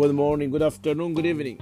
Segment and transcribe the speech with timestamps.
[0.00, 1.58] Good morning, good afternoon, good evening.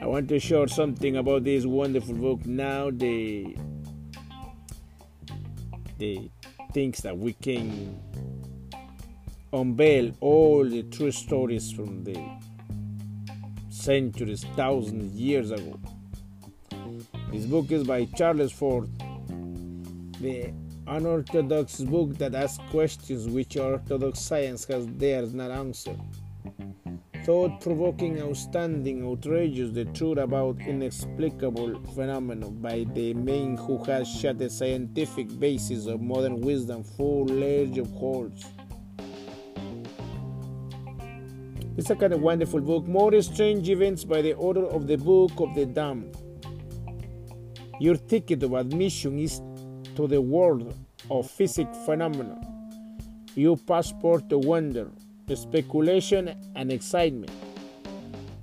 [0.00, 2.90] I want to share something about this wonderful book now.
[2.92, 3.56] The
[5.98, 6.30] the
[6.72, 8.00] things that we can
[9.52, 12.16] unveil all the true stories from the
[13.70, 15.80] centuries, thousands years ago.
[17.32, 18.88] This book is by Charles Fort,
[20.20, 20.52] the
[20.86, 25.96] unorthodox book that asks questions which orthodox science has dares not answer
[27.26, 34.38] thought provoking, outstanding, outrageous, the truth about inexplicable phenomena by the man who has shut
[34.38, 38.44] the scientific basis of modern wisdom full edge of holes.
[41.76, 42.86] It's a kind of wonderful book.
[42.86, 46.16] More strange events by the author of the Book of the Damned.
[47.80, 49.42] Your ticket of admission is
[49.96, 50.72] to the world
[51.10, 52.40] of physic phenomena.
[53.34, 54.92] Your passport to wonder
[55.34, 57.32] speculation, and excitement.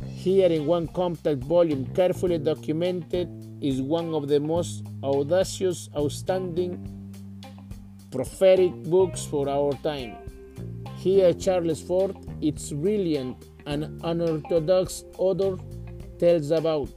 [0.06, 3.30] Here, in one compact volume, carefully documented,
[3.62, 6.72] is one of the most audacious, outstanding,
[8.11, 10.16] prophetic books for our time.
[10.98, 15.58] Here, Charles Fort, its brilliant and unorthodox author,
[16.20, 16.89] tells about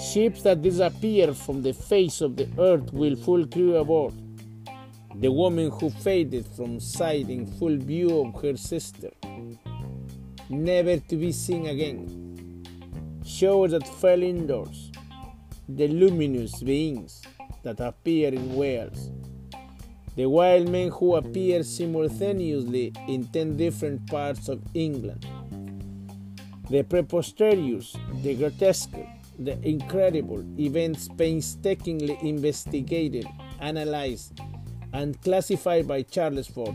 [0.00, 4.14] ships that disappear from the face of the earth with full crew aboard
[5.16, 9.10] the woman who faded from sight in full view of her sister,
[10.48, 12.18] never to be seen again.
[13.24, 14.90] Showers that fell indoors,
[15.68, 17.22] the luminous beings
[17.62, 19.10] that appear in whales,
[20.16, 25.26] the wild men who appear simultaneously in ten different parts of England,
[26.70, 28.96] the preposterous, the grotesque,
[29.38, 33.26] the incredible events painstakingly investigated,
[33.60, 34.40] analyzed,
[34.92, 36.74] and classified by Charles Fort,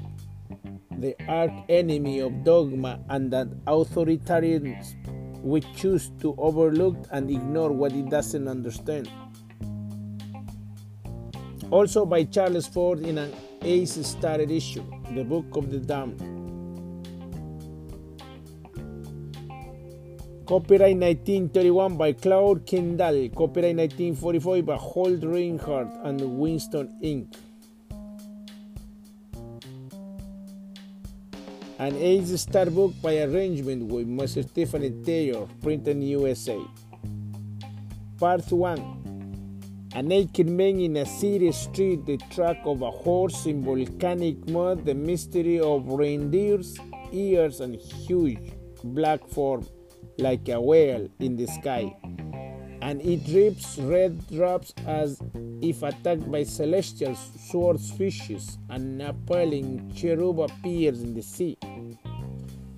[0.98, 7.94] the arch enemy of dogma and that authoritarianism which choose to overlook and ignore what
[7.94, 9.10] it doesn't understand.
[11.70, 14.84] Also by Charles Fort in an Ace started issue,
[15.14, 16.38] The Book of the Damned.
[20.48, 23.28] Copyright 1931 by Claude Kendall.
[23.36, 27.36] Copyright 1944 by Holt Rinehart and Winston Inc.
[31.80, 34.44] An Ace Star book by arrangement with Mr.
[34.44, 36.60] Stephanie Taylor, printed in USA.
[38.18, 43.64] Part 1 A naked man in a city street, the track of a horse in
[43.64, 46.80] volcanic mud, the mystery of reindeers,
[47.12, 49.64] ears, and huge black form
[50.18, 51.96] like a whale in the sky.
[52.88, 55.22] And it drips red drops as
[55.62, 61.58] if attacked by celestial swordfishes, and appalling cherub appears in the sea.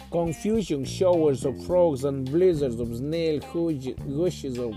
[0.10, 3.40] Confusion, showers of frogs and blizzards of snail
[4.18, 4.74] gushes of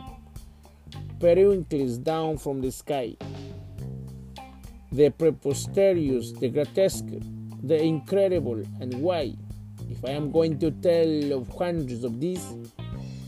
[1.18, 3.16] periwinkles down from the sky.
[4.92, 7.08] The preposterous, the grotesque,
[7.62, 9.34] the incredible, and why,
[9.88, 12.54] if I am going to tell of hundreds of these,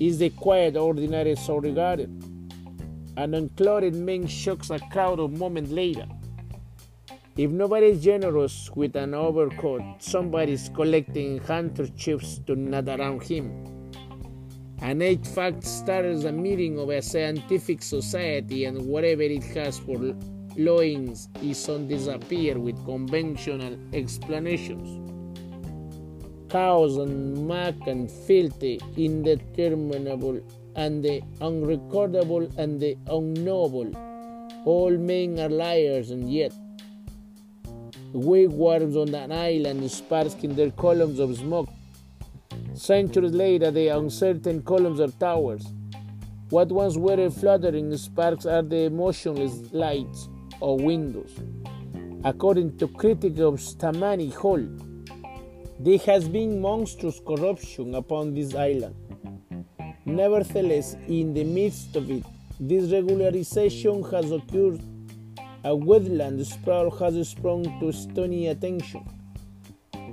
[0.06, 2.10] is the quiet, ordinary so regarded
[3.16, 6.06] an unclothed man shocks a crowd a moment later.
[7.36, 13.92] If nobody is generous with an overcoat, somebody is collecting handkerchiefs to knot around him.
[14.80, 20.14] An eight fact starts a meeting of a scientific society, and whatever it has for
[20.56, 25.03] loins is on disappear with conventional explanations.
[26.54, 30.40] Chaos and muck and filthy, indeterminable
[30.76, 33.90] and the unrecordable and the unknowable.
[34.64, 36.52] All men are liars, and yet
[38.12, 41.68] wigwams on an island spark in their columns of smoke.
[42.74, 45.66] Centuries later, the uncertain columns are towers.
[46.50, 50.28] What once were fluttering sparks are the motionless lights
[50.62, 51.32] of windows.
[52.22, 54.64] According to critic of Tammany Hall,
[55.80, 58.94] there has been monstrous corruption upon this island.
[60.04, 62.24] Nevertheless, in the midst of it,
[62.60, 64.80] this regularization has occurred.
[65.64, 69.04] A wetland sprawl has sprung to stony attention.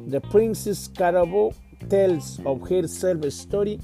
[0.08, 1.54] The Princess Caraboo
[1.90, 3.80] tells of her self story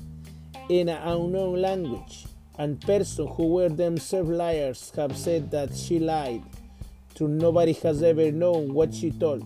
[0.70, 2.26] in an unknown language,
[2.58, 6.42] and persons who were themselves liars have said that she lied,
[7.14, 9.46] till nobody has ever known what she told.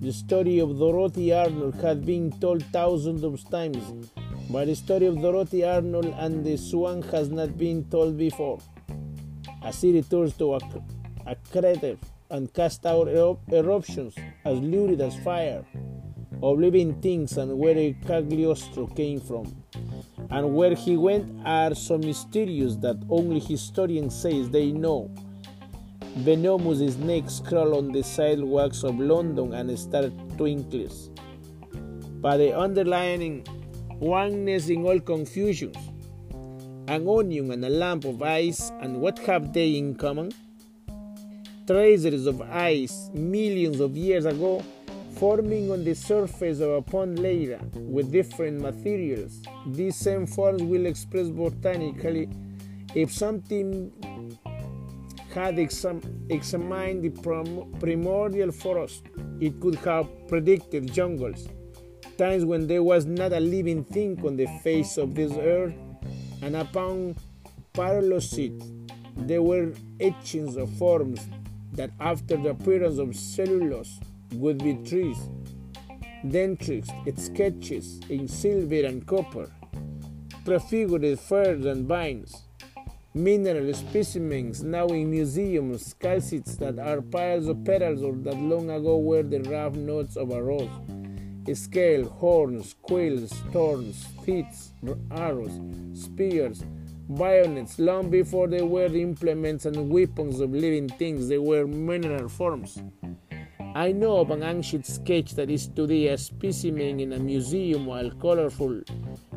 [0.00, 4.08] The story of Dorothy Arnold has been told thousands of times
[4.48, 8.60] but the story of Dorothy Arnold and the swan has not been told before.
[9.62, 10.60] As he returns to a,
[11.26, 11.96] a crater
[12.30, 13.08] and casts out
[13.52, 14.14] eruptions
[14.44, 15.64] as lurid as fire,
[16.42, 19.64] of living things and where Cagliostro came from.
[20.30, 25.10] And where he went are so mysterious that only historians say they know.
[26.16, 30.90] Venomous snakes crawl on the sidewalks of London and start twinkling.
[32.22, 33.46] But the underlying
[34.00, 35.76] oneness in all confusions,
[36.88, 40.32] an onion and a lump of ice, and what have they in common?
[41.66, 44.62] Traces of ice millions of years ago
[45.16, 49.42] forming on the surface of a pond later with different materials.
[49.66, 52.28] These same forms will express botanically
[52.94, 53.92] if something
[55.36, 59.02] had exam- examined the prim- primordial forest,
[59.40, 61.48] it could have predicted jungles,
[62.16, 65.74] times when there was not a living thing on the face of this earth,
[66.42, 67.14] and upon
[67.74, 71.28] parallelocene there were etchings of forms
[71.72, 74.00] that after the appearance of cellulose
[74.34, 75.18] would be trees,
[76.28, 79.50] dendrites, sketches in silver and copper,
[80.44, 82.42] prefigured firs and vines,
[83.16, 88.98] mineral specimens now in museums, calcites that are piles of petals or that long ago
[88.98, 90.68] were the rough notes of a rose,
[91.54, 94.70] scale, horns, quills, thorns, teeth,
[95.10, 95.58] arrows,
[95.94, 96.62] spears,
[97.08, 102.28] bayonets, long before they were the implements and weapons of living things, they were mineral
[102.28, 102.82] forms.
[103.74, 108.10] I know of an ancient sketch that is today a specimen in a museum while
[108.10, 108.82] colorful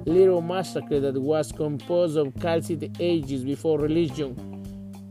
[0.05, 4.35] little massacre that was composed of calcite ages before religion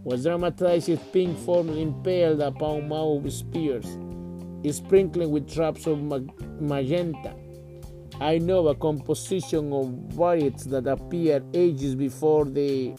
[0.05, 3.99] was dramatized with pink forms impaled upon mauve spears,
[4.71, 6.01] sprinkling with drops of
[6.61, 7.35] magenta.
[8.21, 12.97] I know a composition of varieties that appeared ages before the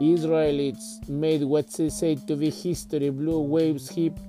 [0.00, 4.20] Israelites made what they say to be history blue waves heaped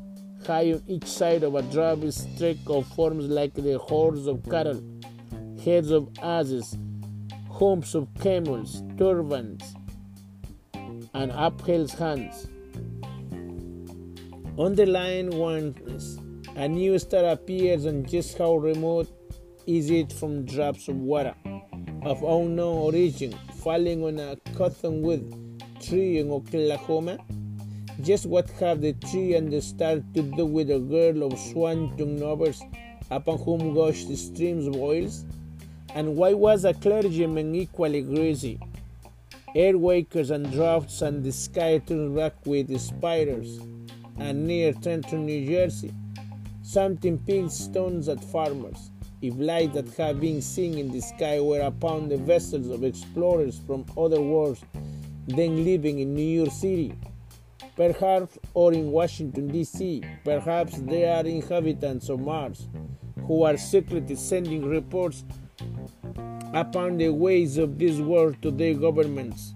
[0.45, 4.81] high on each side of a drab streak of forms like the horns of cattle,
[5.63, 6.77] heads of asses,
[7.49, 9.75] humps of camels, turbans,
[11.13, 12.47] and upheld hands.
[14.59, 16.17] Underlying oneness,
[16.55, 19.07] a new star appears, and just how remote
[19.65, 21.33] is it from drops of water
[22.03, 23.33] of unknown origin
[23.63, 25.23] falling on a cottonwood
[25.81, 27.17] tree in Oklahoma?
[28.01, 32.17] Just what have the tree and the star to do with a girl of Swanton
[32.17, 32.61] Novers
[33.09, 35.25] upon whom gush the streams of oils?
[35.95, 38.59] And why was a clergyman equally greasy?
[39.55, 43.59] Air wakers and drafts and the sky turned black with spiders,
[44.17, 45.93] and near Trenton, New Jersey,
[46.63, 48.89] something pink stones at farmers.
[49.21, 53.59] If lights that have been seen in the sky were upon the vessels of explorers
[53.67, 54.63] from other worlds,
[55.27, 56.95] then living in New York City,
[57.75, 60.03] perhaps, or in Washington, D.C.
[60.25, 62.67] Perhaps they are inhabitants of Mars
[63.27, 65.23] who are secretly sending reports
[66.53, 69.53] upon the ways of this world to their governments.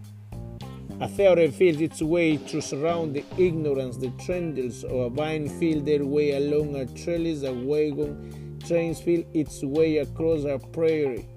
[0.99, 5.79] A theory feels its way to surround the ignorance, the trendles of a vine feel
[5.79, 11.27] their way along a trellis, a wagon trains feel its way across a prairie.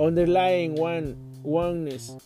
[0.00, 2.16] Underlying one oneness,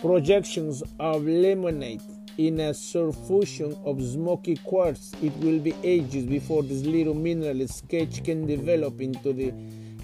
[0.00, 2.00] projections of lemonade
[2.38, 8.22] in a surfusion of smoky quartz, it will be ages before this little mineral sketch
[8.24, 9.52] can develop into the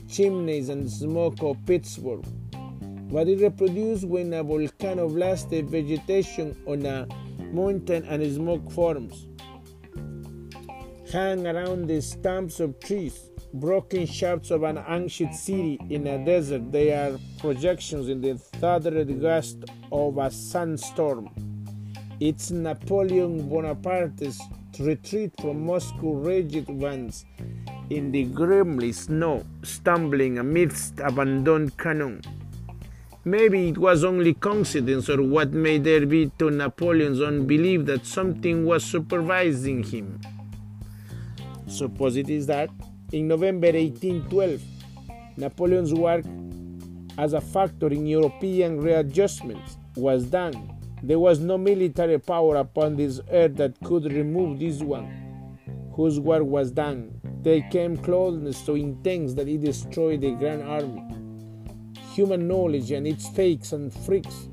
[0.08, 2.24] chimneys and smoke of Pittsburgh.
[3.10, 7.06] But it reproduces when a volcano blasts vegetation on a
[7.52, 9.26] mountain and smoke forms.
[11.12, 16.72] Hang around the stumps of trees, broken shafts of an ancient city in a desert.
[16.72, 19.58] They are projections in the thundered gust
[19.92, 21.30] of a sandstorm.
[22.18, 24.40] It's Napoleon Bonaparte's
[24.80, 27.24] retreat from Moscow rigid vans
[27.90, 32.22] in the grimly snow, stumbling amidst abandoned cannon.
[33.24, 38.06] Maybe it was only coincidence or what may there be to Napoleon's own belief that
[38.06, 40.20] something was supervising him.
[41.66, 42.70] Suppose it is that
[43.12, 44.62] in November 1812,
[45.36, 46.24] Napoleon's work
[47.18, 53.20] as a factor in European readjustments was done there was no military power upon this
[53.30, 55.08] earth that could remove this one,
[55.96, 57.20] whose work was done.
[57.42, 61.02] They came closeness so intense that it destroyed the grand army.
[62.12, 64.48] Human knowledge and its fakes and freaks.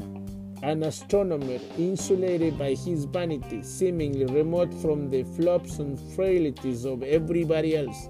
[0.63, 7.77] An astronomer, insulated by his vanity, seemingly remote from the flops and frailties of everybody
[7.77, 8.07] else,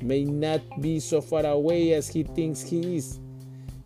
[0.00, 3.18] may not be so far away as he thinks he is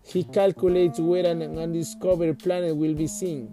[0.04, 3.50] he calculates where an undiscovered planet will be seen.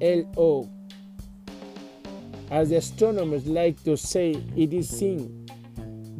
[0.00, 0.70] LO.
[2.50, 5.46] As the astronomers like to say, it is seen.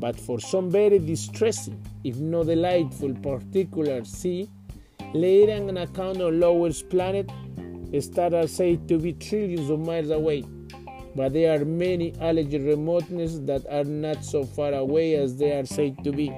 [0.00, 4.49] but for some very distressing, if not delightful, particular sea,
[5.12, 7.30] later an account of Lowell's planet,
[8.00, 10.42] stars are said to be trillions of miles away,
[11.14, 15.66] but there are many alleged remoteness that are not so far away as they are
[15.66, 16.32] said to be.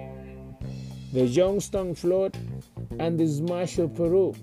[1.13, 2.37] The Youngstown flood
[2.99, 4.35] and the smash of Peru,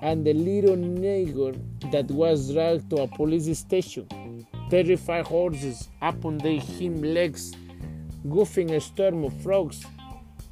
[0.00, 1.58] and the little nigger
[1.90, 4.06] that was dragged to a police station,
[4.74, 7.52] terrified horses upon their hind legs
[8.26, 9.84] goofing a storm of frogs,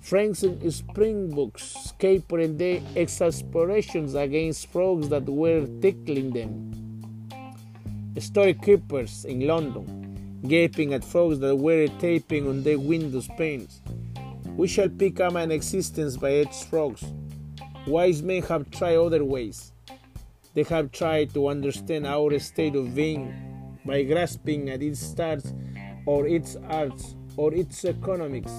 [0.00, 6.52] Franks and Springboks scapered their exasperations against frogs that were tickling them.
[8.20, 13.80] Story keepers in London, gaping at frogs that were tapping on their windows panes.
[14.56, 17.02] We shall pick up an existence by its frogs.
[17.88, 19.72] Wise men have tried other ways.
[20.54, 23.51] They have tried to understand our state of being
[23.84, 25.52] by grasping at its stars
[26.06, 28.52] or its arts or its economics,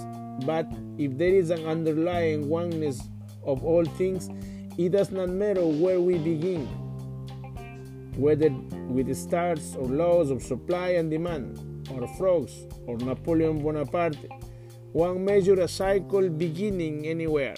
[0.45, 3.01] but if there is an underlying oneness
[3.45, 4.29] of all things,
[4.77, 6.65] it does not matter where we begin,
[8.15, 8.49] whether
[8.89, 11.59] with the stars or laws of supply and demand,
[11.91, 14.29] or frogs, or Napoleon Bonaparte.
[14.93, 17.55] One measure a cycle beginning anywhere.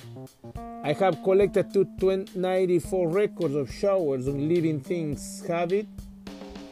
[0.84, 5.45] I have collected 294 records of showers on living things.
[5.48, 5.88] Have it?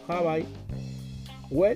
[0.08, 0.46] Have I?
[1.50, 1.76] Well,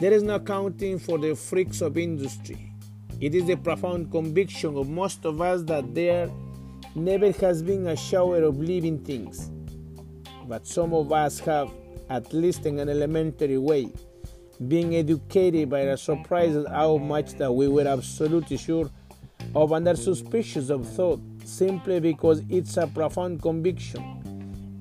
[0.00, 2.72] there is no accounting for the freaks of industry.
[3.20, 6.30] It is the profound conviction of most of us that there
[6.94, 9.50] never has been a shower of living things.
[10.46, 11.70] But some of us have,
[12.10, 13.92] at least in an elementary way,
[14.68, 18.90] been educated by the surprise at how much that we were absolutely sure
[19.54, 24.23] of under suspicious of thought simply because it's a profound conviction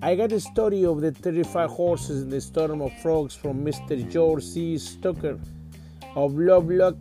[0.03, 3.95] I got a story of the terrified horses in the storm of frogs from Mr.
[4.11, 4.77] George C.
[4.77, 5.39] Stoker
[6.17, 6.97] of Lovelock,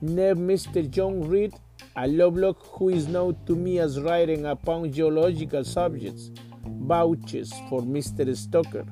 [0.00, 0.88] named Mr.
[0.88, 1.52] John Reed,
[1.96, 6.30] a Lovelock who is known to me as writing upon geological subjects,
[6.64, 8.36] vouches for Mr.
[8.36, 8.86] Stoker,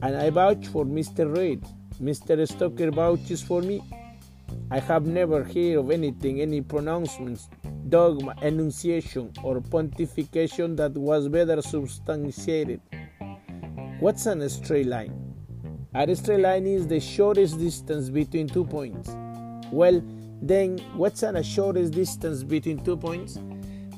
[0.00, 1.36] and I vouch for Mr.
[1.36, 1.62] Reed.
[2.00, 2.48] Mr.
[2.48, 3.82] Stoker vouches for me.
[4.70, 7.48] I have never heard of anything, any pronouncements
[7.88, 12.80] dogma, enunciation, or pontification that was better substantiated.
[13.98, 15.12] What's an straight line?
[15.94, 19.10] A straight line is the shortest distance between two points.
[19.72, 20.02] Well,
[20.40, 23.38] then, what's an shortest distance between two points?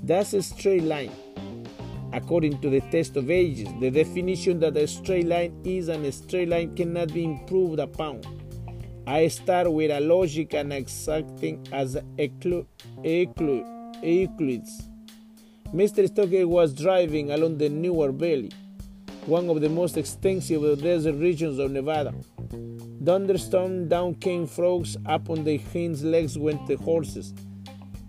[0.02, 1.12] That's a straight line.
[2.12, 6.12] According to the test of ages, the definition that a straight line is and a
[6.12, 8.22] straight line cannot be improved upon.
[9.06, 12.86] I start with a logic and exacting as Euclid,
[15.74, 16.06] Mr.
[16.06, 18.52] Stoker was driving along the Newell Valley,
[19.26, 22.14] one of the most extensive desert regions of Nevada.
[23.04, 27.34] Thunderstorm down came frogs, up on their hind legs went the horses.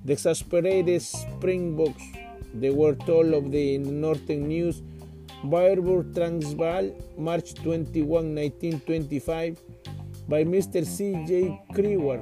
[0.06, 2.04] The exasperated springboks,
[2.54, 4.84] they were told of the Northern News,
[5.44, 9.60] Vryburg, Transvaal, March 21, 1925,
[10.28, 10.86] by Mr.
[10.86, 11.24] C.
[11.26, 11.62] J.
[11.74, 12.20] Grewer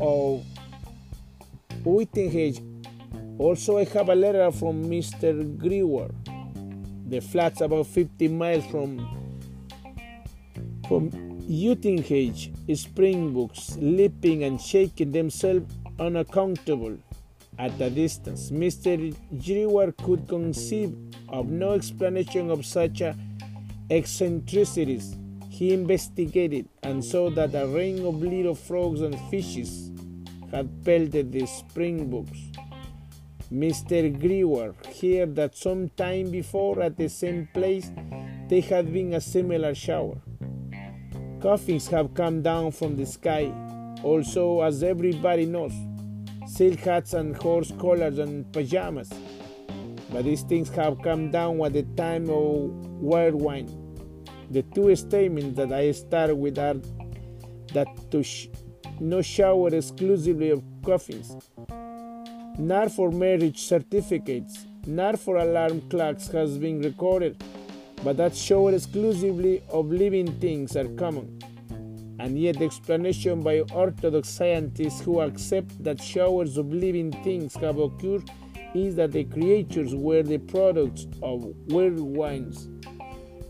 [0.00, 0.44] of
[1.84, 2.60] Uitenhage,
[3.40, 5.56] also, I have a letter from Mr.
[5.56, 6.10] Grewer.
[7.08, 8.98] The flat's about 50 miles from
[10.86, 11.10] from
[11.48, 16.98] Uitenhage, Springboks, leaping and shaking themselves unaccountable
[17.58, 18.50] at a distance.
[18.50, 19.16] Mr.
[19.38, 20.94] Grewer could conceive
[21.30, 23.00] of no explanation of such
[23.90, 25.16] eccentricities.
[25.60, 29.90] He investigated and saw that a rain of little frogs and fishes
[30.50, 32.40] had pelted the springboks.
[33.52, 34.10] Mr.
[34.18, 37.90] Grewer heard that some time before at the same place
[38.48, 40.16] there had been a similar shower.
[41.42, 43.52] Coffins have come down from the sky,
[44.02, 45.74] also, as everybody knows,
[46.46, 49.10] silk hats and horse collars and pajamas.
[50.10, 52.70] But these things have come down at the time of
[53.02, 53.89] white wine.
[54.50, 56.74] The two statements that I start with are
[57.72, 58.48] that to sh-
[58.98, 61.36] no shower exclusively of coffins,
[62.58, 67.40] not for marriage certificates, not for alarm clocks has been recorded,
[68.02, 71.38] but that shower exclusively of living things are common.
[72.18, 77.78] And yet, the explanation by orthodox scientists who accept that showers of living things have
[77.78, 78.28] occurred
[78.74, 82.68] is that the creatures were the products of weird wines.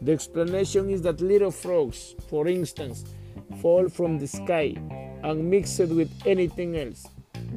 [0.02, 3.04] The explanation is that little frogs, for instance,
[3.60, 4.74] fall from the sky
[5.22, 7.06] and mix it with anything else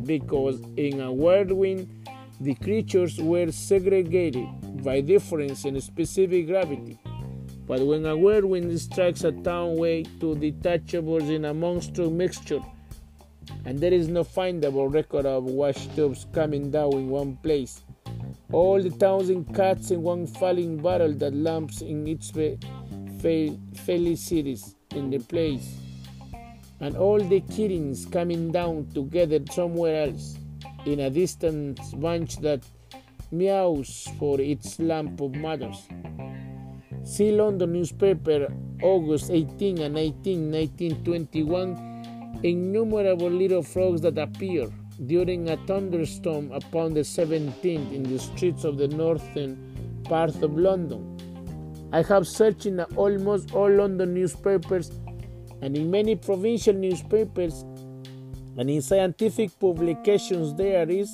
[0.06, 2.08] because in a whirlwind
[2.42, 4.48] the creatures were segregated
[4.84, 7.00] by difference in specific gravity.
[7.66, 12.62] But when a whirlwind strikes a town way to detachables in a monstrous mixture
[13.66, 17.82] and there is no findable record of wash washtubs coming down in one place.
[18.54, 25.18] All the thousand cats in one falling barrel that lamps in its felicities in the
[25.18, 25.76] place,
[26.80, 30.38] and all the kittens coming down together somewhere else
[30.86, 32.64] in a distant bunch that
[33.32, 35.88] meows for its lamp of mothers.
[37.04, 42.40] See London newspaper, August 18 and 19, 1921.
[42.44, 44.70] Innumerable little frogs that appear
[45.08, 51.10] during a thunderstorm upon the 17th in the streets of the northern part of London.
[51.92, 54.92] I have searched in almost all London newspapers
[55.62, 57.64] and in many provincial newspapers
[58.58, 61.10] and in scientific publications there is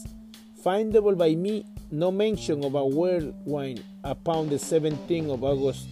[0.63, 5.87] findable by me no mention of a whirlwind upon the 17th of August,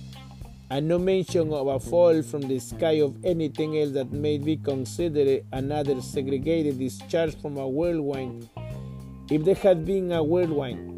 [0.69, 4.57] and no mention of a fall from the sky of anything else that may be
[4.57, 8.49] considered another segregated discharge from a whirlwind.
[9.31, 10.95] If there had been a whirlwind,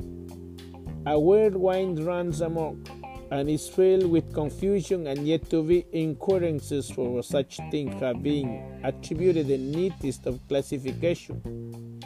[1.05, 2.77] a whirlwind runs amok
[3.31, 8.81] and is filled with confusion, and yet to be incoherences for such things have been
[8.83, 12.01] attributed the neatest of classification.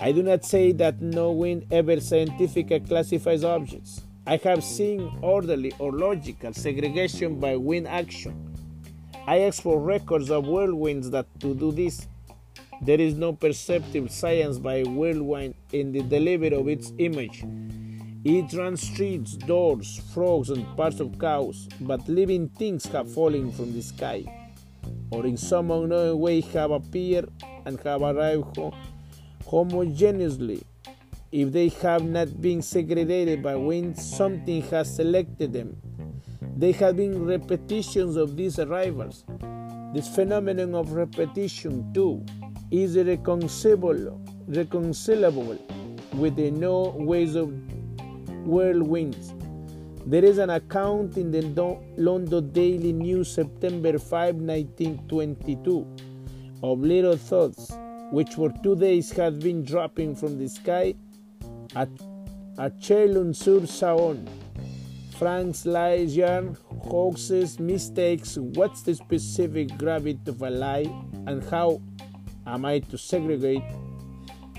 [0.00, 4.02] I do not say that no wind ever scientifically classifies objects.
[4.24, 8.54] I have seen orderly or logical segregation by wind action.
[9.26, 12.06] I ask for records of whirlwinds that to do this.
[12.82, 17.44] There is no perceptible science by whirlwind in the delivery of its image.
[18.24, 23.72] It runs streets, doors, frogs, and parts of cows, but living things have fallen from
[23.72, 24.24] the sky,
[25.10, 27.28] or in some unknown way have appeared
[27.66, 28.56] and have arrived
[29.44, 30.62] homogeneously.
[31.32, 35.78] If they have not been segregated by wind, something has selected them.
[36.58, 39.24] There have been repetitions of these arrivals.
[39.94, 42.22] This phenomenon of repetition, too,
[42.70, 45.56] is reconcilable, reconcilable
[46.12, 47.48] with the no ways of
[48.44, 49.32] whirlwinds.
[50.04, 51.40] There is an account in the
[51.96, 55.86] London Daily News, September 5, 1922,
[56.62, 57.72] of little thoughts
[58.10, 60.94] which for two days had been dropping from the sky
[61.74, 61.88] at,
[62.58, 64.28] at Chalon-sur-Saône.
[65.18, 70.90] Frank's lies, yarn, hoaxes, mistakes, what's the specific gravity of a lie,
[71.26, 71.80] and how
[72.46, 73.62] am I to segregate?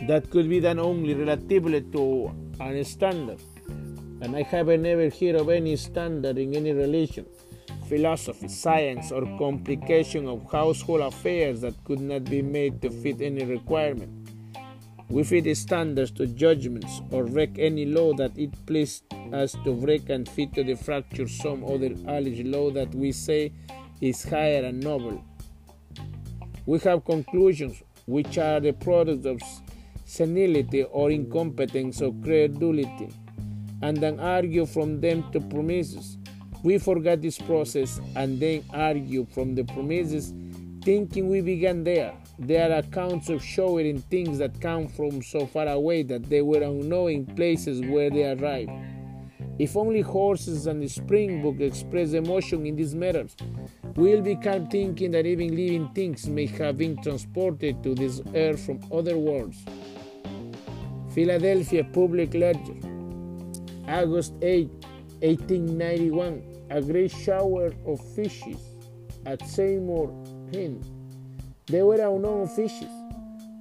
[0.07, 3.41] That could be done only relatively to a standard.
[4.21, 7.25] And I haven't never heard of any standard in any religion
[7.87, 13.45] philosophy, science, or complication of household affairs that could not be made to fit any
[13.45, 14.22] requirement.
[15.09, 19.73] We fit the standards to judgments or wreck any law that it pleased us to
[19.73, 23.51] break and fit to the fracture some other alleged law that we say
[24.01, 25.23] is higher and noble.
[26.65, 29.41] We have conclusions which are the product of
[30.05, 33.09] senility or incompetence or credulity,
[33.81, 36.17] and then argue from them to promises
[36.63, 40.33] we forget this process and then argue from the premises,
[40.81, 42.13] thinking we began there.
[42.39, 46.61] There are accounts of showing things that come from so far away that they were
[46.61, 48.71] unknowing places where they arrived.
[49.59, 53.35] If only horses and the springbok express emotion in these matters,
[53.95, 58.79] we'll become thinking that even living things may have been transported to this earth from
[58.91, 59.63] other worlds.
[61.13, 62.79] Philadelphia Public Ledger,
[63.87, 64.69] August 8,
[65.21, 68.57] 1891 a great shower of fishes
[69.27, 70.11] at Seymour
[70.51, 70.81] Hill.
[71.67, 72.91] They were unknown fishes.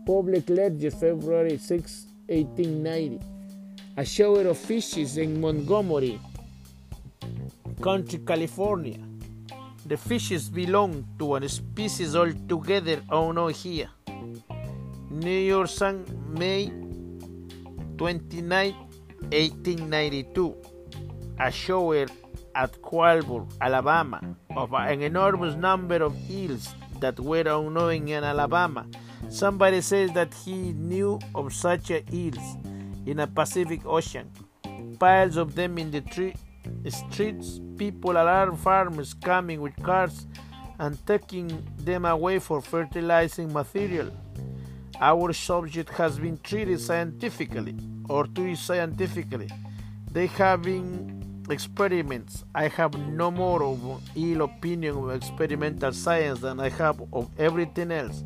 [0.04, 3.20] Public Ledger, February 6, 1890.
[3.96, 6.18] A shower of fishes in Montgomery
[7.82, 8.98] County, California.
[9.86, 13.90] The fishes belong to a species altogether unknown here.
[15.10, 16.72] New York Sun, May
[17.98, 18.74] 29,
[19.30, 20.56] 1892.
[21.38, 22.06] A shower
[22.54, 24.20] at Coalburg, Alabama,
[24.56, 28.86] of an enormous number of eels that were unknown in Alabama.
[29.28, 32.56] Somebody says that he knew of such eels
[33.06, 34.30] in a Pacific Ocean.
[34.98, 36.34] Piles of them in the tree,
[36.88, 40.26] streets, people, alarm farmers coming with cars
[40.78, 44.10] and taking them away for fertilizing material.
[45.00, 47.76] Our subject has been treated scientifically
[48.08, 49.48] or too scientifically.
[50.10, 51.21] They have been
[51.52, 52.44] experiments.
[52.54, 57.92] I have no more of ill opinion of experimental science than I have of everything
[57.92, 58.24] else.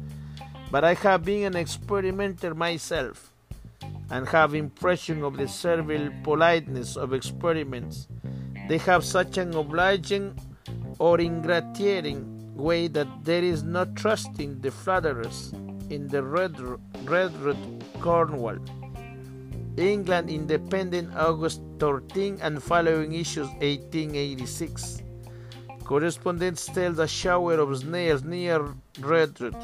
[0.70, 3.32] But I have been an experimenter myself
[4.10, 8.08] and have impression of the servile politeness of experiments.
[8.68, 10.38] They have such an obliging
[10.98, 15.52] or ingratiating way that there is no trusting the flatterers
[15.90, 16.58] in the Red,
[17.04, 18.58] Red Road, Cornwall.
[19.76, 25.02] England Independent August 13 and following issues 1886.
[25.84, 29.62] Correspondents tell the shower of snails near Redruth.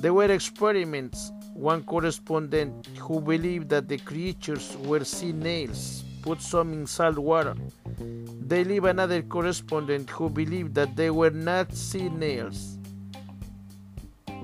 [0.00, 1.32] There were experiments.
[1.54, 7.54] One correspondent who believed that the creatures were sea nails put some in salt water.
[7.98, 12.78] They leave another correspondent who believed that they were not sea nails.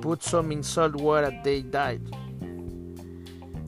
[0.01, 2.03] Put some in salt water, they died.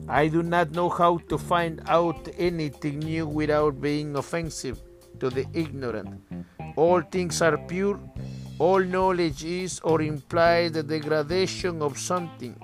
[0.09, 4.79] I do not know how to find out anything new without being offensive
[5.19, 6.21] to the ignorant.
[6.77, 7.99] All things are pure.
[8.59, 12.55] All knowledge is or implies the degradation of something.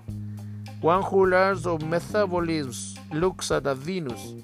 [0.82, 4.36] One who learns of metabolism looks at a Venus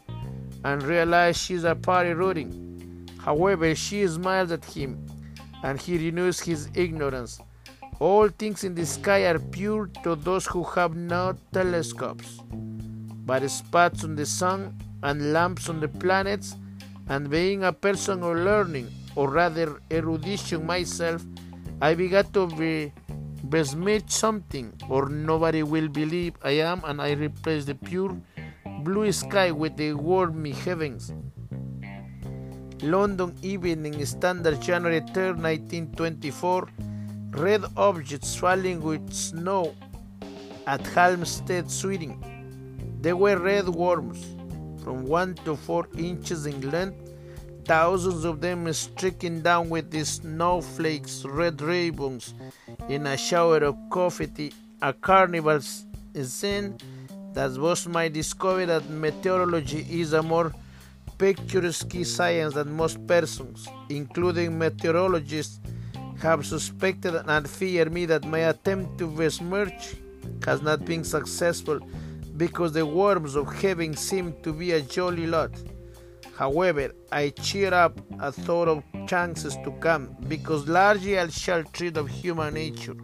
[0.64, 3.08] and realizes she is a party rooting.
[3.18, 5.06] However, she smiles at him
[5.64, 7.40] and he renews his ignorance.
[8.00, 12.40] All things in the sky are pure to those who have no telescopes,
[13.30, 16.56] but spots on the sun and lamps on the planets,
[17.10, 21.22] and being a person of learning, or rather erudition myself,
[21.80, 22.92] I began to be
[23.44, 28.18] besmirch something, or nobody will believe I am, and I replace the pure
[28.82, 31.14] blue sky with the warmy heavens.
[32.82, 36.68] London Evening Standard, January 3, 1924.
[37.38, 39.76] Red objects falling with snow
[40.66, 42.39] at Halmstad, Sweden.
[43.02, 44.26] There were red worms
[44.84, 47.10] from 1 to 4 inches in length
[47.70, 52.34] thousands of them streaking down with the snowflakes, red ribbons,
[52.90, 56.76] in a shower of confetti, a carnival scene
[57.34, 60.52] that was my discovery that meteorology is a more
[61.20, 65.60] picturesque science than most persons, including meteorologists,
[66.22, 69.96] have suspected and feared me that my attempt to besmirch
[70.44, 71.80] has not been successful
[72.40, 75.52] because the worms of heaven seem to be a jolly lot.
[76.38, 81.98] However, I cheer up at thought of chances to come, because largely I shall treat
[81.98, 82.96] of human nature.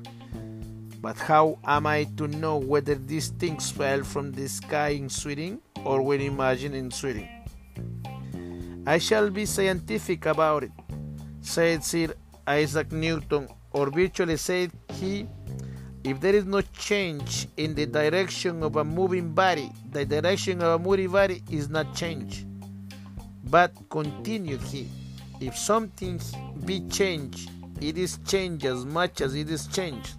[1.02, 5.60] But how am I to know whether these things fell from the sky in Sweden
[5.84, 7.28] or were imagined in Sweden?
[8.88, 10.72] I shall be scientific about it,
[11.42, 12.14] said Sir
[12.48, 15.28] Isaac Newton, or virtually said he,
[16.06, 20.80] if there is no change in the direction of a moving body, the direction of
[20.80, 22.46] a moving body is not changed.
[23.46, 24.88] But continued he,
[25.42, 26.22] if something
[26.64, 27.50] be changed,
[27.82, 30.14] it is changed as much as it is changed.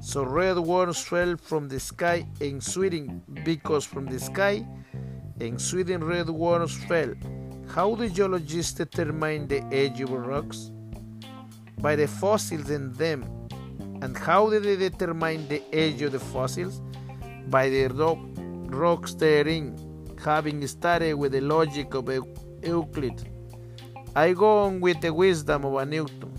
[0.00, 4.64] So red worms fell from the sky in Sweden because from the sky
[5.40, 7.12] in Sweden red worms fell.
[7.66, 10.70] How do geologists determine the age of rocks?
[11.80, 13.43] By the fossils in them.
[14.04, 16.82] And how do they determine the age of the fossils?
[17.48, 18.18] By the rock,
[18.80, 19.78] rocks therein
[20.22, 22.10] having started with the logic of
[22.62, 23.26] Euclid,
[24.14, 26.32] I go on with the wisdom of a Newton.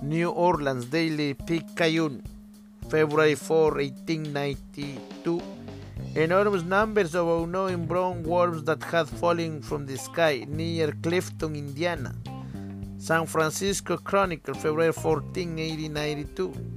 [0.00, 2.22] New Orleans Daily Picayune,
[2.88, 5.42] February 4, 1892.
[6.14, 12.14] Enormous numbers of unknown brown worms that had fallen from the sky near Clifton, Indiana.
[12.98, 16.76] San Francisco Chronicle, February 14, 1892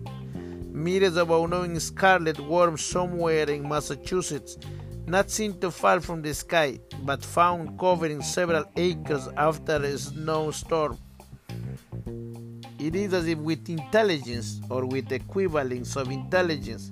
[0.79, 4.57] myriads of unknown scarlet worms somewhere in Massachusetts,
[5.07, 10.97] not seen to fall from the sky, but found covering several acres after a snowstorm.
[12.79, 16.91] It is as if with intelligence, or with equivalence of intelligence,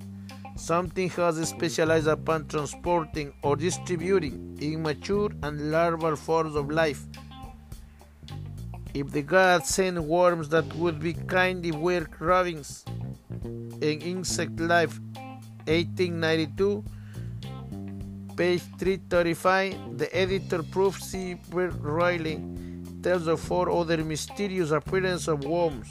[0.56, 7.06] something has specialized upon transporting or distributing immature and larval forms of life.
[8.94, 12.84] If the gods sent worms that would be kindly were ravens,
[13.80, 14.98] in Insect Life
[15.66, 16.84] 1892,
[18.36, 21.36] page 335, the editor Proof C.
[21.50, 22.42] Riley
[23.02, 25.88] tells of four other mysterious appearances of worms.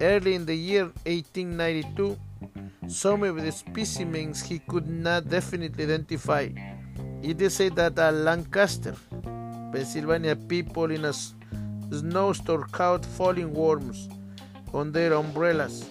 [0.00, 2.18] Early in the year 1892,
[2.88, 6.48] some of the specimens he could not definitely identify.
[7.22, 8.94] It is said that a Lancaster,
[9.72, 11.12] Pennsylvania, people in a
[12.00, 14.08] snowstorm caught falling worms
[14.72, 15.88] on their umbrellas.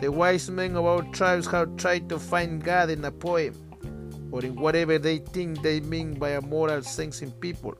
[0.00, 3.54] The wise men of our tribes have tried to find God in a poem,
[4.32, 7.74] or in whatever they think they mean by a moral sense in people,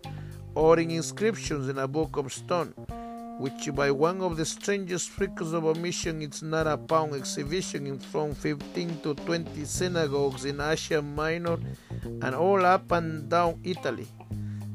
[0.54, 2.74] or in inscriptions in a book of stone,
[3.38, 7.98] which by one of the strangest freaks of omission is not a pound exhibition in
[7.98, 11.58] from 15 to 20 synagogues in Asia Minor
[12.20, 14.08] and all up and down Italy,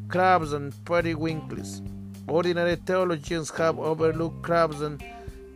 [0.08, 1.84] crabs and periwinkles.
[2.27, 5.03] Ordinary theologians have overlooked crabs and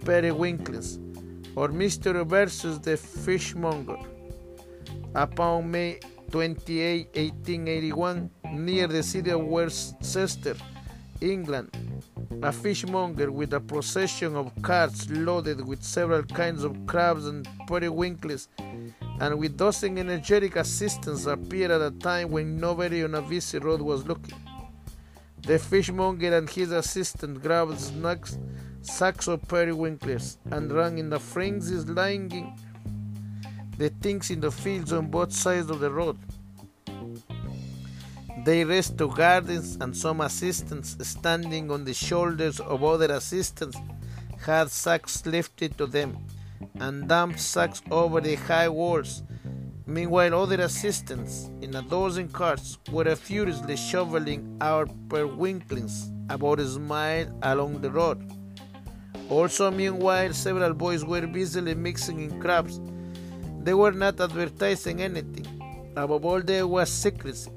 [0.05, 0.99] periwinkles,
[1.55, 3.97] or mystery versus the fishmonger.
[5.15, 5.99] Upon May
[6.31, 10.55] 28, 1881, near the city of Worcester,
[11.21, 11.75] England,
[12.43, 18.47] a fishmonger with a procession of carts loaded with several kinds of crabs and periwinkles
[19.19, 23.81] and with dozen energetic assistants appeared at a time when nobody on a busy road
[23.81, 24.37] was looking.
[25.41, 28.37] The fishmonger and his assistant grabbed snacks,
[28.81, 32.57] sacks of periwinkles and ran in the frenzy slinging
[33.77, 36.17] the things in the fields on both sides of the road.
[38.43, 43.77] They raced to gardens, and some assistants, standing on the shoulders of other assistants,
[44.45, 46.17] had sacks lifted to them
[46.75, 49.23] and dumped sacks over the high walls.
[49.89, 57.25] Meanwhile, other assistants in a dozen carts were furiously shoveling out perwinklings about a mile
[57.41, 58.21] along the road.
[59.31, 62.79] Also, meanwhile, several boys were busily mixing in crabs.
[63.63, 65.47] They were not advertising anything.
[65.95, 67.49] Above all, there was secrecy.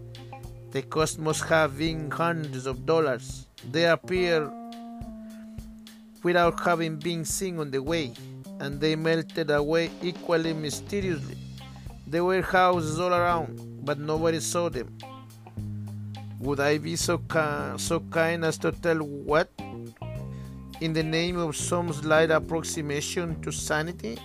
[0.70, 3.46] The cost must have been hundreds of dollars.
[3.70, 4.50] They appeared
[6.22, 8.14] without having been seen on the way
[8.58, 11.36] and they melted away equally mysteriously.
[12.12, 14.98] There were houses all around, but nobody saw them.
[16.40, 17.18] Would I be so,
[17.78, 19.48] so kind as to tell what?
[20.82, 24.18] In the name of some slight approximation to sanity,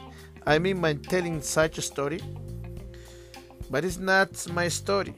[0.46, 2.20] I mean by telling such a story.
[3.72, 5.16] But it's not my story.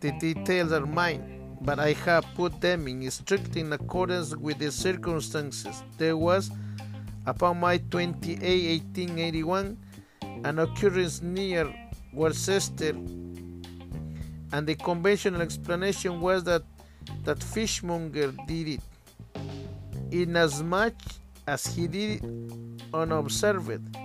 [0.00, 4.72] The details are mine, but I have put them in strictly in accordance with the
[4.72, 5.84] circumstances.
[5.98, 6.50] There was
[7.26, 8.40] Upon May 28,
[8.96, 9.76] 1881,
[10.44, 11.72] an occurrence near
[12.12, 12.94] Worcester,
[14.52, 16.62] and the conventional explanation was that
[17.24, 18.80] that fishmonger did it,
[20.10, 20.94] inasmuch
[21.46, 23.96] as he did it unobserved.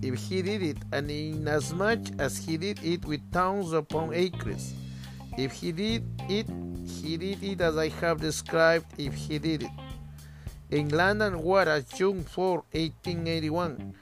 [0.00, 4.74] If he did it, and inasmuch as he did it with towns upon acres.
[5.36, 6.48] If he did it,
[7.02, 9.70] he did it as I have described, if he did it.
[10.70, 13.94] In Land and Water, June 4, 1881,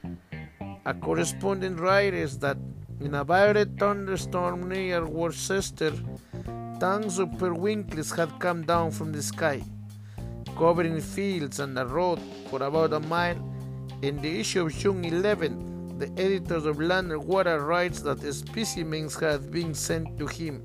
[0.85, 2.57] a correspondent writes that
[2.99, 5.93] in a violent thunderstorm near Worcester,
[6.79, 9.61] tons of periwinkles had come down from the sky,
[10.57, 13.37] covering fields and the road for about a mile.
[14.01, 19.19] In the issue of June 11, the editors of Land and Water writes that specimens
[19.19, 20.63] had been sent to him.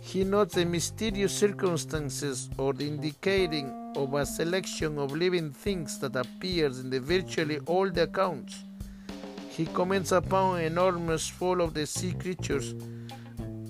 [0.00, 6.16] He notes the mysterious circumstances or the indicating of a selection of living things that
[6.16, 8.64] appears in the virtually all the accounts.
[9.60, 12.74] He comments upon enormous fall of the sea creatures,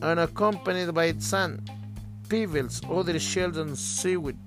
[0.00, 1.64] unaccompanied by its son,
[2.28, 4.38] pebbles, other shells, and seaweed.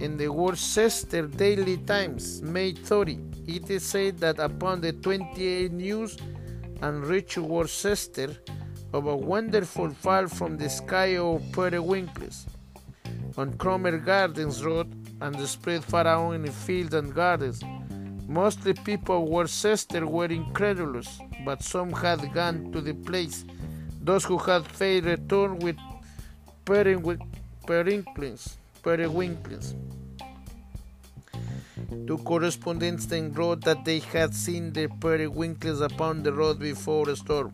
[0.00, 6.18] In the Worcester Daily Times, May 30, it is said that upon the 28th news
[6.82, 8.36] and reached Worcester
[8.92, 12.44] of a wonderful fall from the sky of periwinkles
[13.38, 17.62] on Cromer Gardens Road and spread far out in the fields and gardens.
[18.28, 23.44] Mostly people of Worcester were incredulous, but some had gone to the place.
[24.00, 25.76] Those who had faith returned with
[26.64, 28.56] periwinkles.
[28.82, 29.74] periwinkles.
[32.06, 37.16] Two correspondents then wrote that they had seen the periwinkles upon the road before a
[37.16, 37.52] storm,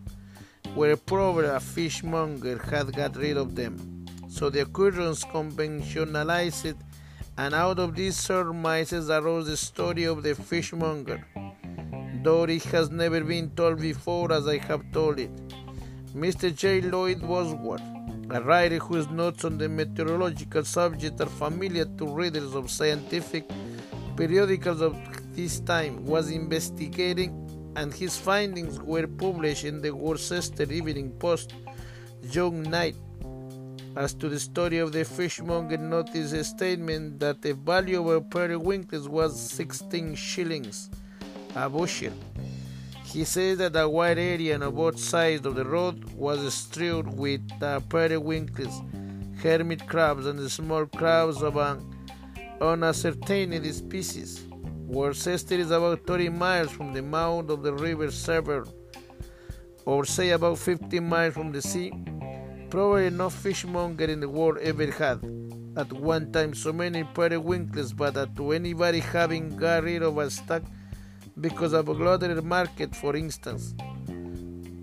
[0.74, 4.06] where probably a fishmonger had got rid of them.
[4.28, 6.76] So the occurrence conventionalized,
[7.38, 11.24] and out of these surmises arose the story of the fishmonger.
[12.24, 15.30] Though it has never been told before as I have told it.
[16.16, 16.52] Mr.
[16.52, 16.80] J.
[16.80, 17.80] Lloyd Bozward,
[18.30, 23.48] a writer whose notes on the meteorological subject are familiar to readers of scientific
[24.16, 24.96] periodicals of
[25.36, 27.32] this time, was investigating,
[27.76, 31.54] and his findings were published in the Worcester Evening Post
[32.28, 32.94] June 9,
[33.98, 38.20] as to the story of the fishmonger, notice a statement that the value of a
[38.20, 40.88] periwinkles was 16 shillings
[41.56, 42.12] a bushel.
[43.04, 47.42] He says that a wide area on both sides of the road was strewed with
[47.60, 48.82] uh, periwinkles,
[49.42, 51.84] hermit crabs, and small crabs of an
[52.60, 54.44] unascertained species.
[54.86, 58.68] Worcester is about 30 miles from the mouth of the river Severn,
[59.84, 61.92] or say about 50 miles from the sea.
[62.70, 65.24] Probably no fishmonger in the world ever had
[65.76, 70.30] at one time so many periwinkles, but that to anybody having got rid of a
[70.30, 70.62] stock
[71.40, 73.74] because of a glutted market, for instance.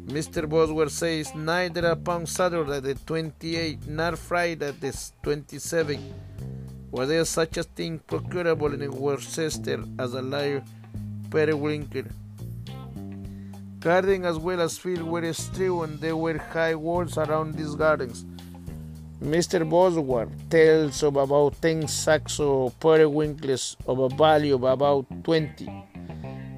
[0.07, 0.47] Mr.
[0.47, 4.87] Bozward says neither upon Saturday the 28th nor Friday the
[5.23, 6.13] 27th
[6.91, 10.63] Was there such a thing procurable in Worcester as a live
[11.29, 12.03] periwinkle?
[13.85, 18.25] Garden as well as field were strewn, there were high walls around these gardens.
[19.21, 19.59] Mr.
[19.69, 25.69] Bozward tells of about 10 sacks of periwinkles of a value of about 20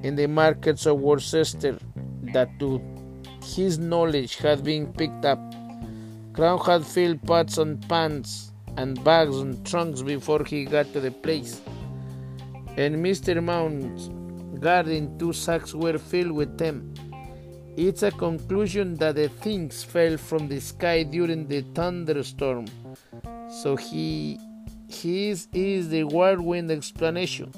[0.04, 1.78] in the markets of Worcester
[2.32, 2.80] that to
[3.44, 5.38] his knowledge had been picked up.
[6.32, 11.10] Crown had filled pots and pans and bags and trunks before he got to the
[11.10, 11.60] place.
[12.78, 13.44] And Mr.
[13.44, 14.08] Mount's
[14.60, 16.94] garden, two sacks were filled with them.
[17.80, 22.66] It's a conclusion that the things fell from the sky during the thunderstorm.
[23.48, 24.36] So he
[24.88, 27.52] his is the whirlwind explanation.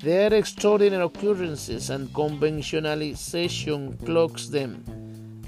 [0.00, 4.84] There are extraordinary occurrences and conventionalization cloaks them.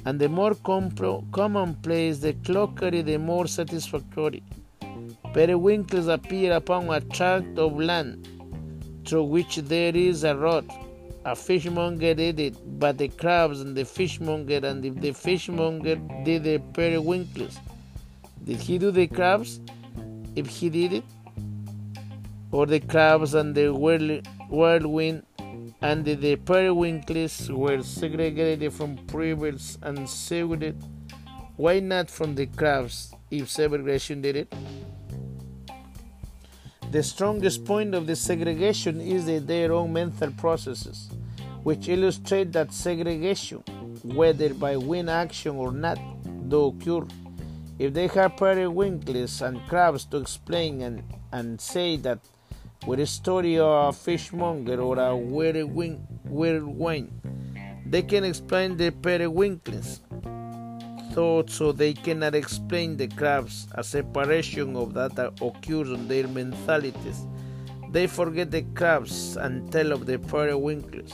[0.07, 4.43] And the more commonplace the clockery, the more satisfactory.
[5.35, 8.27] Periwinkles appear upon a tract of land
[9.05, 10.65] through which there is a road
[11.25, 16.45] a fishmonger did it, but the crabs and the fishmonger and if the fishmonger did
[16.45, 17.59] the periwinkles,
[18.45, 19.61] did he do the crabs?
[20.35, 21.05] If he did it,
[22.51, 25.27] or the crabs and the whirlwind
[25.83, 30.83] and the, periwinkles were segregated from previous and segregated,
[31.57, 34.55] why not from the crabs if segregation did it?
[36.91, 41.09] The strongest point of the segregation is their own mental processes,
[41.63, 43.59] which illustrate that segregation,
[44.03, 45.99] whether by wind action or not,
[46.49, 47.07] do occur.
[47.79, 52.19] If they have periwinkles and crabs to explain and, and say that
[52.87, 55.17] with a story of a fishmonger or a
[56.25, 57.11] whirlwind,
[57.87, 60.01] they can explain the periwinkles
[61.13, 67.27] thought so they cannot explain the crabs, a separation of that occurs on their mentalities.
[67.91, 71.13] They forget the crabs and tell of the periwinkles.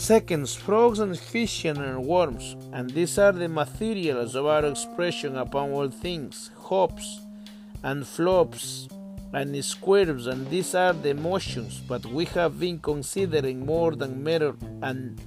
[0.00, 5.72] Seconds, frogs and fish and worms, and these are the materials of our expression upon
[5.72, 7.20] all things, hops
[7.82, 8.88] and flops
[9.34, 14.54] and squares, and these are the motions, but we have been considering more than matter
[14.80, 15.20] and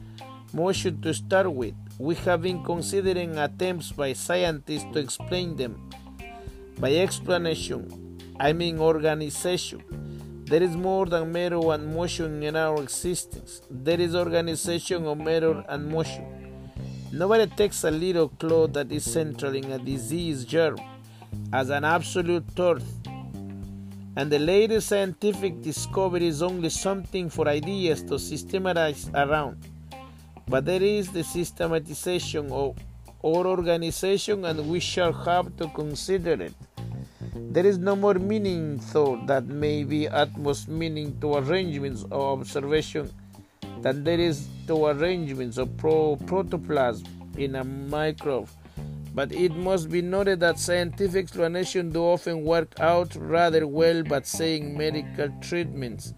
[0.54, 1.76] motion to start with.
[2.00, 5.88] We have been considering attempts by scientists to explain them.
[6.80, 10.03] By explanation, I mean organization.
[10.46, 13.62] There is more than matter and motion in our existence.
[13.70, 16.26] There is organization of matter and motion.
[17.12, 20.78] Nobody takes a little cloud that is central in a disease germ
[21.52, 22.92] as an absolute truth.
[24.16, 29.58] And the latest scientific discovery is only something for ideas to systematize around
[30.48, 32.78] but there is the systematization of
[33.24, 36.54] our organization and we shall have to consider it.
[37.36, 43.12] There is no more meaning thought that may be utmost meaning to arrangements of observation
[43.82, 48.50] than there is to arrangements of pro- protoplasm in a microbe.
[49.16, 54.28] But it must be noted that scientific explanation do often work out rather well but
[54.28, 56.14] saying medical treatments.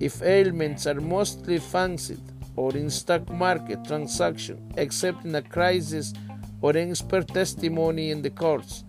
[0.00, 2.20] If ailments are mostly fancied,
[2.56, 6.12] or in stock market transaction, except in a crisis
[6.60, 8.84] or expert testimony in the courts,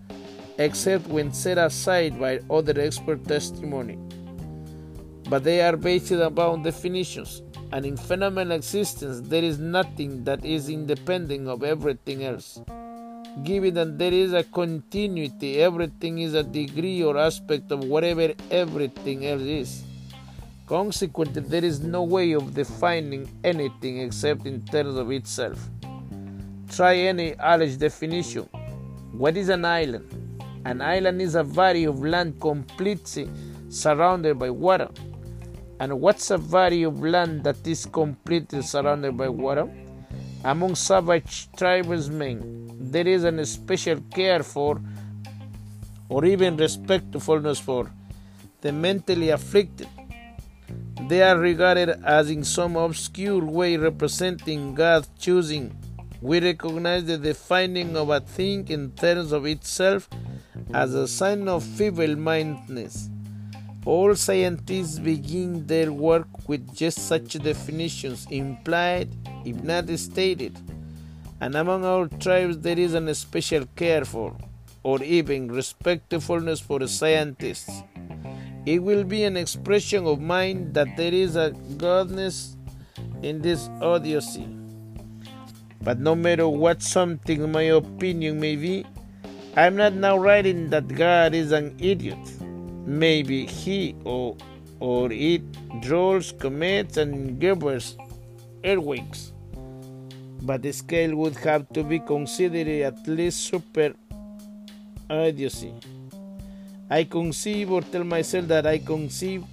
[0.57, 3.97] except when set aside by other expert testimony.
[5.29, 10.69] But they are based upon definitions, and in phenomenal existence there is nothing that is
[10.69, 12.59] independent of everything else.
[13.41, 19.25] Given that there is a continuity, everything is a degree or aspect of whatever everything
[19.25, 19.83] else is.
[20.67, 25.67] Consequently, there is no way of defining anything except in terms of itself.
[26.69, 28.43] Try any alleged definition.
[29.11, 30.22] What is an island?
[30.65, 33.29] An island is a body of land completely
[33.69, 34.89] surrounded by water.
[35.79, 39.67] And what's a body of land that is completely surrounded by water?
[40.43, 44.81] Among savage tribesmen, there is an special care for,
[46.09, 47.89] or even respectfulness for,
[48.61, 49.87] the mentally afflicted
[51.07, 55.75] they are regarded as in some obscure way representing God's choosing.
[56.21, 60.07] We recognize the defining of a thing in terms of itself
[60.73, 63.09] as a sign of feeble mindedness.
[63.85, 69.09] All scientists begin their work with just such definitions, implied,
[69.43, 70.57] if not stated.
[71.41, 74.37] And among our tribes, there is an special care for,
[74.83, 77.83] or even respectfulness for scientists.
[78.65, 82.55] It will be an expression of mind that there is a godness
[83.21, 84.47] in this Odyssey.
[85.81, 88.85] But no matter what something my opinion may be,
[89.55, 92.17] I'm not now writing that God is an idiot.
[92.87, 94.35] Maybe he or,
[94.79, 95.43] or it
[95.81, 97.95] draws comets and givers
[98.65, 99.31] earthquakes.
[100.41, 103.93] But the scale would have to be considered at least super
[105.07, 105.73] idiocy.
[106.89, 109.43] I conceive or tell myself that I conceive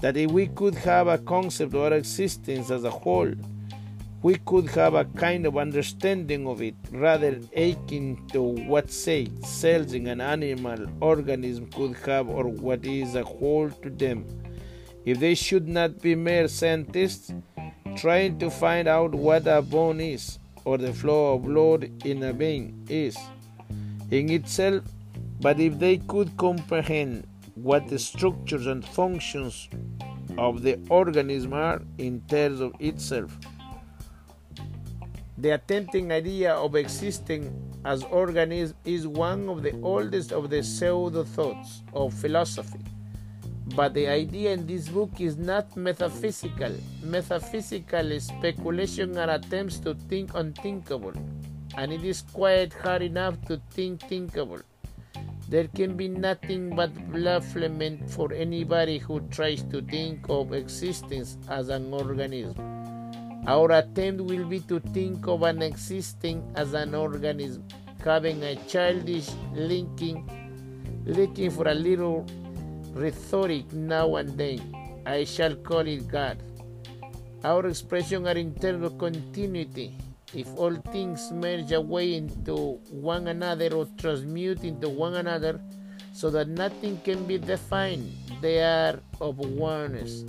[0.00, 3.34] that if we could have a concept of our existence as a whole,
[4.22, 9.94] we could have a kind of understanding of it rather akin to what say cells
[9.94, 14.24] in an animal organism could have or what is a whole to them.
[15.04, 17.32] If they should not be mere scientists
[17.96, 22.32] trying to find out what a bone is or the flow of blood in a
[22.32, 23.16] vein is
[24.12, 24.84] in itself
[25.40, 29.68] but if they could comprehend what the structures and functions
[30.38, 33.36] of the organism are in terms of itself
[35.42, 37.50] the attempting idea of existing
[37.84, 42.78] as organism is one of the oldest of the pseudo thoughts of philosophy.
[43.74, 46.70] But the idea in this book is not metaphysical.
[47.02, 51.14] Metaphysical speculation are attempts to think unthinkable,
[51.76, 54.60] and it is quite hard enough to think thinkable.
[55.48, 61.68] There can be nothing but bafflement for anybody who tries to think of existence as
[61.68, 62.81] an organism.
[63.46, 67.66] Our attempt will be to think of an existing as an organism,
[68.04, 70.22] having a childish linking,
[71.04, 72.24] looking for a little
[72.94, 74.60] rhetoric now and then.
[75.04, 76.38] I shall call it God.
[77.42, 79.98] Our expression are in terms of continuity.
[80.32, 85.60] If all things merge away into one another or transmute into one another,
[86.14, 90.24] so that nothing can be defined, they are of oneness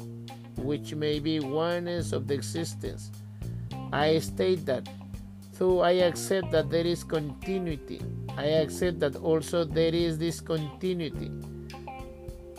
[0.57, 3.11] which may be oneness of the existence.
[3.91, 4.87] I state that,
[5.57, 8.01] though I accept that there is continuity,
[8.37, 11.31] I accept that also there is discontinuity.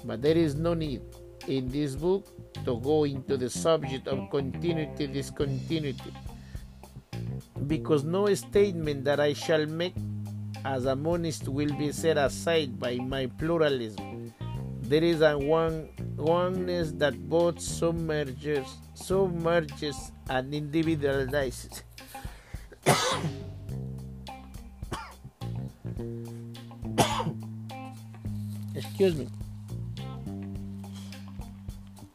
[0.05, 1.03] But there is no need
[1.49, 2.26] in this book
[2.64, 6.12] to go into the subject of continuity discontinuity
[7.66, 9.95] because no statement that I shall make
[10.64, 14.32] as a monist will be set aside by my pluralism.
[14.82, 21.83] There is a one oneness that both submerges, submerges and individualizes.
[28.75, 29.29] Excuse me.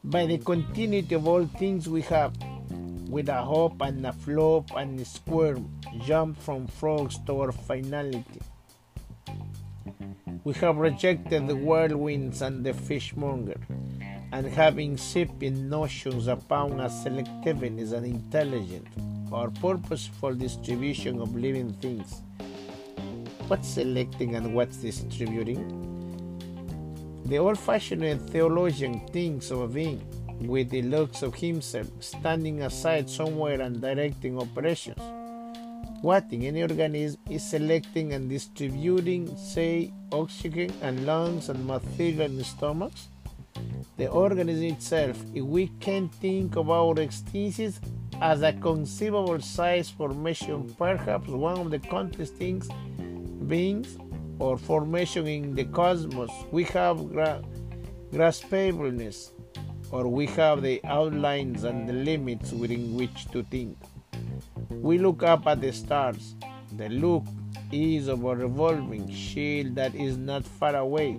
[0.04, 2.32] By the continuity of all things we have,
[3.08, 5.68] with a hop and a flop and a squirm,
[6.04, 8.40] jump from frogs toward finality.
[10.44, 13.60] We have rejected the whirlwinds and the fishmonger
[14.32, 18.86] and having sipping notions upon a selectiveness and intelligent
[19.30, 22.22] or purposeful distribution of living things.
[23.48, 25.88] What's selecting and what's distributing?
[27.26, 30.00] The old fashioned theologian thinks of a being
[30.40, 35.00] with the looks of himself standing aside somewhere and directing operations.
[36.02, 42.42] What in any organism is selecting and distributing, say, oxygen and lungs and material in
[42.42, 43.08] stomachs?
[43.96, 47.80] The organism itself, if we can think of our existence
[48.20, 52.68] as a conceivable size formation, perhaps one of the countless things,
[53.46, 53.98] beings,
[54.38, 57.42] or formation in the cosmos, we have gra-
[58.12, 59.32] graspableness,
[59.90, 63.76] or we have the outlines and the limits within which to think.
[64.70, 66.34] We look up at the stars.
[66.76, 67.24] The look
[67.72, 71.18] is of a revolving shield that is not far away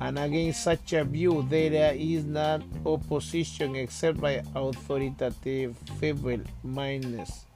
[0.00, 7.46] and against such a view there is not opposition except by authoritative feeble-mindedness,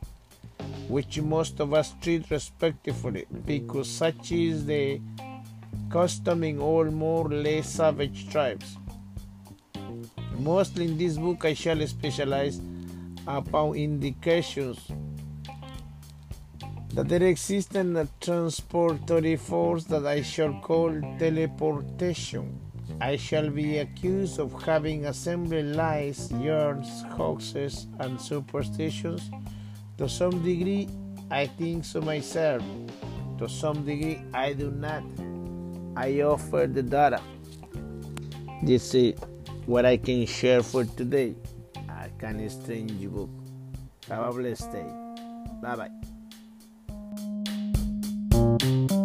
[0.88, 5.00] which most of us treat respectfully, because such is the
[5.90, 8.76] custom in all more or less savage tribes.
[10.38, 12.60] Mostly in this book I shall specialize
[13.26, 14.78] upon indications
[16.94, 22.60] that there exists a transportory force that I shall call teleportation.
[23.00, 29.30] I shall be accused of having assembled lies, yarns, hoaxes, and superstitions.
[29.98, 30.88] To some degree,
[31.30, 32.62] I think so myself.
[33.38, 35.04] To some degree, I do not.
[35.96, 37.20] I offer the data.
[38.62, 39.14] This is
[39.66, 41.36] what I can share for today.
[41.88, 43.30] I can strange book.
[44.08, 44.86] Have a blessed day.
[45.62, 46.17] Bye bye.
[48.60, 48.97] Thank you.